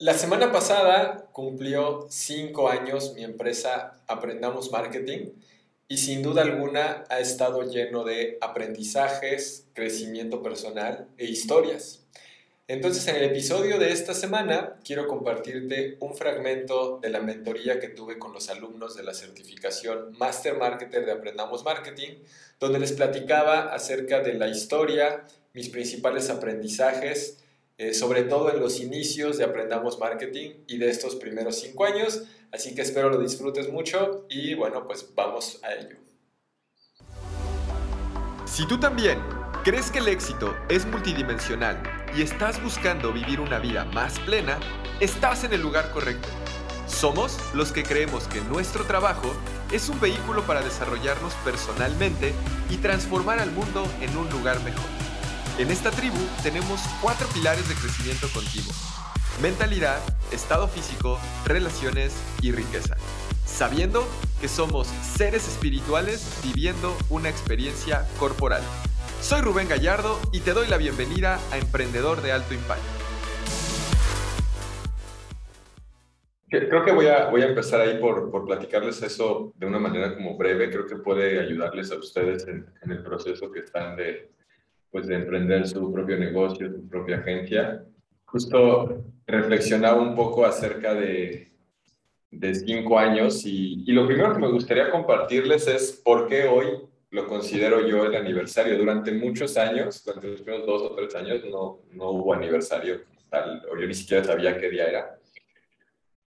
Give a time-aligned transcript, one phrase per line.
[0.00, 5.26] La semana pasada cumplió cinco años mi empresa Aprendamos Marketing
[5.88, 12.00] y sin duda alguna ha estado lleno de aprendizajes, crecimiento personal e historias.
[12.66, 17.88] Entonces en el episodio de esta semana quiero compartirte un fragmento de la mentoría que
[17.88, 22.22] tuve con los alumnos de la certificación Master Marketer de Aprendamos Marketing,
[22.58, 27.36] donde les platicaba acerca de la historia, mis principales aprendizajes,
[27.80, 32.24] eh, sobre todo en los inicios de Aprendamos Marketing y de estos primeros cinco años.
[32.52, 35.96] Así que espero lo disfrutes mucho y bueno, pues vamos a ello.
[38.44, 39.18] Si tú también
[39.64, 41.82] crees que el éxito es multidimensional
[42.14, 44.60] y estás buscando vivir una vida más plena,
[45.00, 46.28] estás en el lugar correcto.
[46.86, 49.32] Somos los que creemos que nuestro trabajo
[49.72, 52.34] es un vehículo para desarrollarnos personalmente
[52.68, 55.09] y transformar al mundo en un lugar mejor.
[55.58, 58.72] En esta tribu tenemos cuatro pilares de crecimiento continuo.
[59.42, 59.98] Mentalidad,
[60.32, 62.96] estado físico, relaciones y riqueza.
[63.44, 64.06] Sabiendo
[64.40, 68.62] que somos seres espirituales viviendo una experiencia corporal.
[69.20, 72.84] Soy Rubén Gallardo y te doy la bienvenida a Emprendedor de Alto Impacto.
[76.48, 80.14] Creo que voy a, voy a empezar ahí por, por platicarles eso de una manera
[80.14, 80.70] como breve.
[80.70, 84.30] Creo que puede ayudarles a ustedes en, en el proceso que están de,
[84.90, 87.84] pues de emprender su propio negocio, su propia agencia.
[88.24, 91.52] Justo reflexionaba un poco acerca de,
[92.30, 96.66] de cinco años y, y, lo primero que me gustaría compartirles es por qué hoy
[97.10, 98.78] lo considero yo el aniversario.
[98.78, 103.62] Durante muchos años, durante los primeros dos o tres años, no, no hubo aniversario tal,
[103.70, 105.16] o yo ni siquiera sabía qué día era.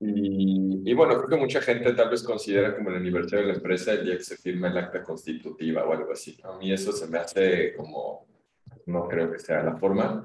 [0.00, 3.58] Y, y, bueno, creo que mucha gente tal vez considera como el aniversario de la
[3.58, 6.36] empresa el día que se firma el acta constitutiva o algo así.
[6.42, 8.26] A mí eso se me hace como
[8.86, 10.24] no creo que sea la forma.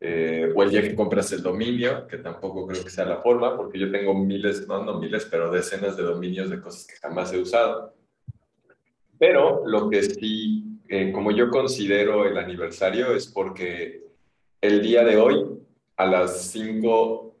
[0.00, 3.56] Eh, o el día que compras el dominio, que tampoco creo que sea la forma,
[3.56, 7.32] porque yo tengo miles, no, no miles, pero decenas de dominios de cosas que jamás
[7.32, 7.94] he usado.
[9.18, 14.04] Pero lo que sí, eh, como yo considero el aniversario, es porque
[14.60, 15.44] el día de hoy,
[15.96, 17.36] a las 5,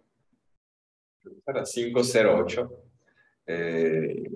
[1.46, 2.70] a las 5.08
[3.46, 4.30] eh,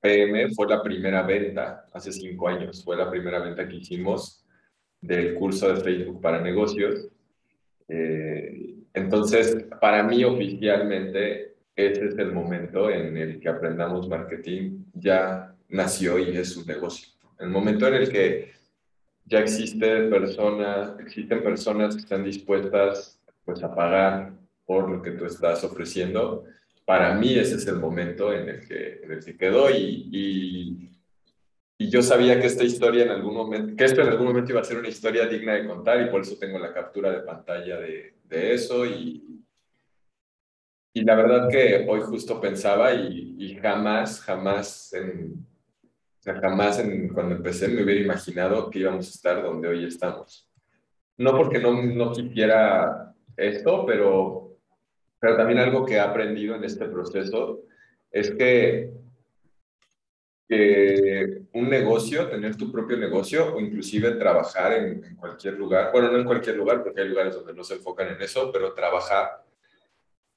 [0.00, 4.45] pm, fue la primera venta, hace cinco años, fue la primera venta que hicimos
[5.00, 7.08] del curso de Facebook para negocios.
[7.88, 15.54] Eh, entonces, para mí oficialmente, ese es el momento en el que aprendamos marketing, ya
[15.68, 17.08] nació y es un negocio.
[17.38, 18.52] El momento en el que
[19.26, 24.32] ya existe personas, existen personas que están dispuestas pues, a pagar
[24.64, 26.44] por lo que tú estás ofreciendo,
[26.84, 30.95] para mí ese es el momento en el que, en el que quedó y
[31.78, 34.60] y yo sabía que esta historia en algún momento, que esto en algún momento iba
[34.60, 37.78] a ser una historia digna de contar y por eso tengo la captura de pantalla
[37.78, 39.42] de, de eso y,
[40.94, 45.46] y la verdad que hoy justo pensaba y, jamás, jamás, en,
[46.18, 49.84] o sea, jamás en, cuando empecé me hubiera imaginado que íbamos a estar donde hoy
[49.84, 50.48] estamos.
[51.18, 54.56] No porque no, no quisiera esto, pero,
[55.20, 57.64] pero también algo que he aprendido en este proceso
[58.10, 58.90] es que
[60.48, 66.18] que un negocio, tener tu propio negocio o inclusive trabajar en, cualquier lugar, bueno, no
[66.18, 69.44] en cualquier lugar porque hay lugares donde no se enfocan en eso, pero trabajar.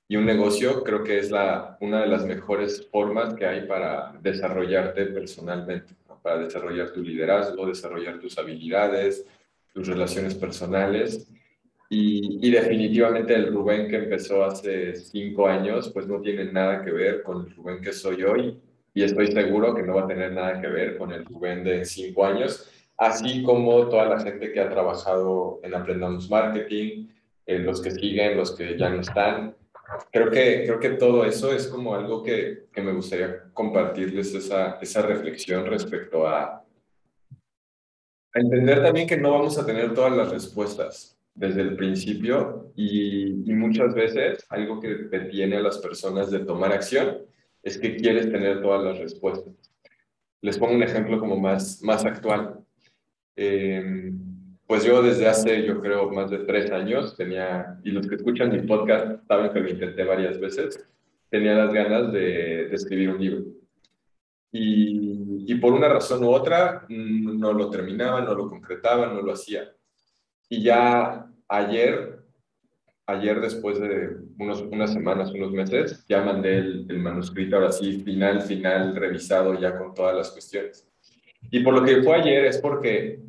[0.07, 4.13] Y un negocio creo que es la, una de las mejores formas que hay para
[4.21, 5.93] desarrollarte personalmente,
[6.23, 9.25] para desarrollar tu liderazgo, desarrollar tus habilidades,
[9.71, 11.27] tus relaciones personales.
[11.91, 16.91] Y, y, definitivamente el Rubén que empezó hace cinco años, pues no tiene nada que
[16.91, 18.59] ver con el Rubén que soy hoy
[18.99, 21.85] y estoy seguro que no va a tener nada que ver con el Rubén de
[21.85, 27.07] cinco años, así como toda la gente que ha trabajado en Aprendamos Marketing,
[27.47, 29.55] los que siguen, los que ya no están.
[30.11, 34.77] Creo que, creo que todo eso es como algo que, que me gustaría compartirles, esa,
[34.81, 36.61] esa reflexión respecto a,
[38.33, 43.49] a entender también que no vamos a tener todas las respuestas desde el principio y,
[43.49, 47.28] y muchas veces algo que detiene a las personas de tomar acción
[47.63, 49.53] es que quieres tener todas las respuestas.
[50.41, 52.59] Les pongo un ejemplo como más, más actual.
[53.35, 54.11] Eh,
[54.69, 58.51] pues yo desde hace, yo creo, más de tres años tenía, y los que escuchan
[58.51, 60.88] mi podcast saben que lo intenté varias veces,
[61.29, 63.45] tenía las ganas de, escribir un libro.
[64.51, 69.23] Y, y, por una razón u otra mm, no lo terminaba, no lo concretaba, no
[69.23, 69.71] lo hacía.
[70.50, 72.19] Y ya ayer
[73.09, 78.01] ayer después de unos, unas semanas, unos meses, ya mandé el, el, manuscrito ahora sí,
[78.01, 80.88] final, final, revisado ya con todas las cuestiones.
[81.51, 83.19] Y por lo que fue ayer es porque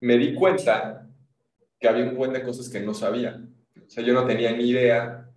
[0.00, 1.08] me di cuenta
[1.78, 3.40] que había un buen de cosas que no sabía.
[3.76, 5.28] O sea, yo no tenía ni idea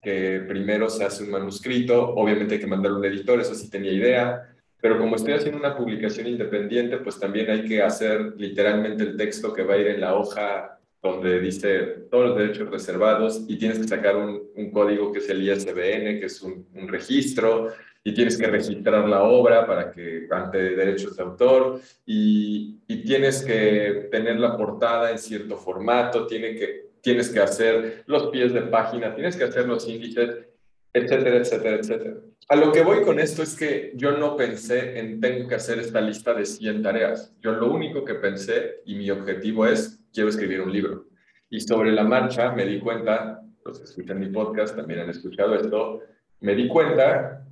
[0.00, 3.92] que primero se hace un manuscrito, obviamente hay que mandar un editor, eso sí tenía
[3.92, 9.16] idea, pero como estoy haciendo una publicación independiente, pues también hay que hacer literalmente el
[9.16, 13.56] texto que va a ir en la hoja donde dice todos los derechos reservados y
[13.56, 17.68] tienes que sacar un, código que es el ISBN, que es un, un, registro,
[18.04, 23.42] y tienes que registrar la obra para que ante derechos de autor, y, y tienes
[23.42, 28.62] que tener la portada en cierto formato, tiene que, tienes que hacer los pies de
[28.62, 30.51] página, tienes que hacer los índices,
[30.92, 32.16] etcétera, etcétera, etcétera.
[32.48, 35.78] A lo que voy con esto es que yo no pensé en tengo que hacer
[35.78, 37.34] esta lista de 100 tareas.
[37.40, 41.06] Yo lo único que pensé y mi objetivo es quiero escribir un libro.
[41.48, 45.54] Y sobre la marcha me di cuenta, los que escuchan mi podcast también han escuchado
[45.54, 46.00] esto,
[46.40, 47.46] me di cuenta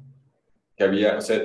[0.76, 1.42] que había, o sea,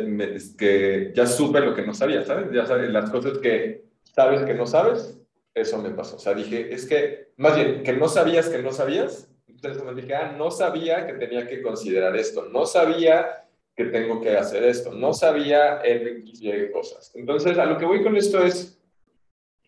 [0.58, 2.48] que ya supe lo que no sabía, ¿sabes?
[2.52, 5.20] Ya sabes, las cosas que sabes que no sabes,
[5.54, 6.16] eso me pasó.
[6.16, 9.30] O sea, dije, es que, más bien, que no sabías que no sabías,
[9.66, 13.46] entonces me dije, ah, no sabía que tenía que considerar esto, no sabía
[13.76, 17.12] que tengo que hacer esto, no sabía X, Y cosas.
[17.16, 18.80] Entonces, a lo que voy con esto es,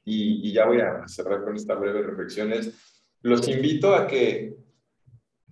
[0.05, 4.55] y, ya voy a cerrar con esta breve reflexión, es, los invito a que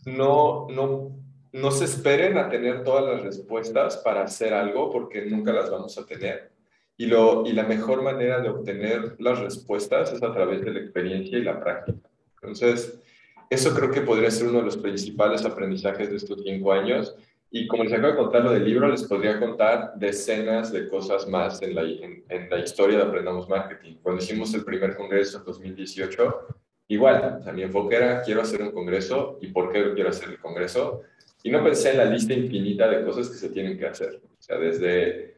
[0.06, 1.20] no, no,
[1.52, 5.98] no se esperen a tener todas las respuestas para hacer algo, porque nunca las vamos
[5.98, 6.52] a tener.
[6.98, 10.80] Y, lo, y la mejor manera de obtener las respuestas es a través de la
[10.80, 12.10] experiencia y la práctica.
[12.36, 13.02] Entonces,
[13.50, 17.16] eso creo que podría ser uno de los principales aprendizajes de estos cinco años.
[17.52, 21.28] Y como les acabo de contar lo del libro, les podría contar decenas de cosas
[21.28, 23.96] más en la, historia de Aprendamos Marketing.
[24.02, 26.48] Cuando hicimos el primer congreso en 2018,
[26.90, 30.40] igual, o mi enfoque era, quiero hacer un congreso y por qué quiero hacer el
[30.40, 31.04] congreso.
[31.44, 34.20] Y no pensé en la lista infinita de cosas que se tienen que hacer.
[34.24, 35.38] O sea, desde,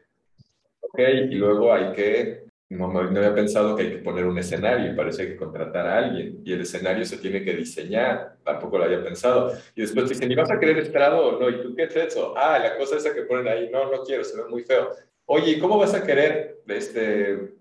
[0.80, 0.98] ok,
[1.30, 4.94] y luego hay que no, no, había pensado que hay que poner un escenario y
[4.94, 9.02] parece que contratar a alguien y el escenario se tiene que diseñar, tampoco lo había
[9.02, 9.52] pensado.
[9.74, 11.48] Y después dicen, ¿y vas a querer estrado o no?
[11.48, 12.34] ¿Y tú qué es eso?
[12.36, 14.90] Ah, la cosa esa que ponen ahí, no, no quiero, se ve muy feo.
[15.24, 17.54] Oye, ¿y cómo vas a querer, este,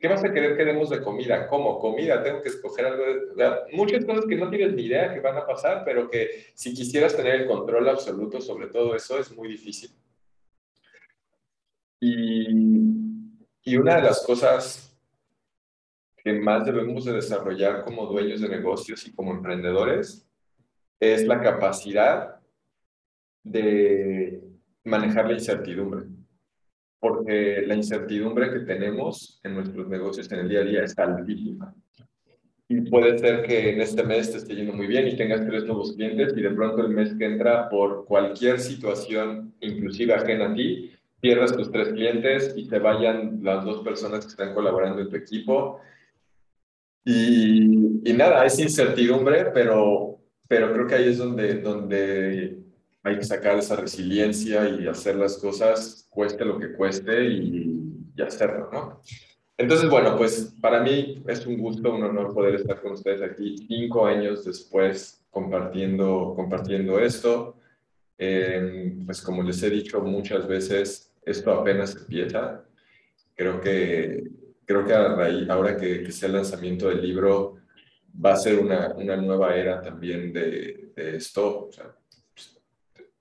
[0.00, 1.48] qué vas a querer que demos de comida?
[1.48, 1.78] ¿Cómo?
[1.78, 5.36] Comida, tengo que escoger algo, de, muchas cosas que no tienes ni idea que van
[5.36, 9.48] a pasar, pero que si quisieras tener el control absoluto sobre todo eso es muy
[9.48, 9.90] difícil.
[12.00, 12.75] Y
[13.66, 14.96] y una de las cosas
[16.16, 20.24] que más debemos de desarrollar como dueños de negocios y como emprendedores
[21.00, 22.36] es la capacidad
[23.42, 24.40] de
[24.84, 26.04] manejar la incertidumbre.
[27.00, 31.74] Porque la incertidumbre que tenemos en nuestros negocios en el día a día es altísima.
[32.68, 35.64] Y puede ser que en este mes te esté yendo muy bien y tengas tres
[35.64, 40.54] nuevos clientes y de pronto el mes que entra por cualquier situación, inclusive ajena a
[40.54, 45.10] ti, pierdas tus tres clientes y te vayan las dos personas que están colaborando en
[45.10, 45.80] tu equipo.
[47.04, 50.18] Y, y nada, es incertidumbre, pero,
[50.48, 52.58] pero creo que ahí es donde, donde
[53.02, 57.80] hay que sacar esa resiliencia y hacer las cosas, cueste lo que cueste y,
[58.16, 59.00] y hacerlo, ¿no?
[59.58, 63.56] Entonces, bueno, pues para mí es un gusto, un honor poder estar con ustedes aquí
[63.66, 67.56] cinco años después compartiendo, compartiendo esto.
[68.18, 72.64] Eh, pues como les he dicho muchas veces, esto apenas empieza.
[73.34, 74.24] Creo que,
[74.64, 77.56] creo que ahora que, sea el lanzamiento del libro,
[78.24, 81.68] va a ser una, una nueva era también de, esto.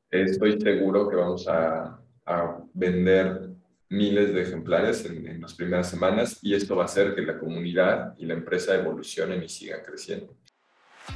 [0.10, 3.50] estoy seguro que vamos a, a vender
[3.90, 7.38] miles de ejemplares en, en, las primeras semanas y esto va a hacer que la
[7.38, 10.36] comunidad y la empresa evolucionen y sigan creciendo.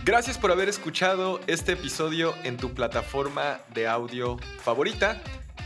[0.06, 5.22] Gracias por haber escuchado este episodio en tu plataforma de audio favorita.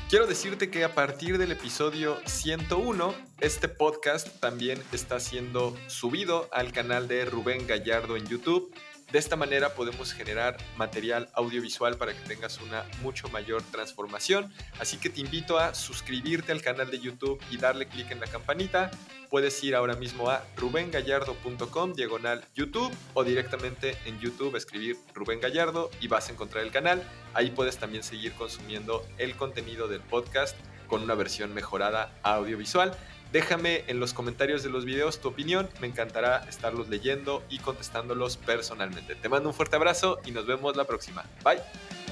[0.10, 6.72] Quiero decirte que a partir del episodio 101, este podcast también está siendo subido al
[6.72, 8.74] canal de Rubén Gallardo en YouTube
[9.12, 14.52] de esta manera podemos generar material audiovisual para que tengas una mucho mayor transformación.
[14.80, 18.28] Así que te invito a suscribirte al canal de YouTube y darle clic en la
[18.28, 18.92] campanita.
[19.30, 25.90] Puedes ir ahora mismo a rubengallardo.com diagonal YouTube o directamente en YouTube escribir Rubén Gallardo
[26.02, 27.04] y vas a encontrar el canal.
[27.34, 30.56] Ahí puedes también seguir consumiendo el contenido del podcast
[30.88, 32.96] con una versión mejorada audiovisual.
[33.34, 38.38] Déjame en los comentarios de los videos tu opinión, me encantará estarlos leyendo y contestándolos
[38.38, 39.16] personalmente.
[39.16, 41.26] Te mando un fuerte abrazo y nos vemos la próxima.
[41.44, 42.03] Bye.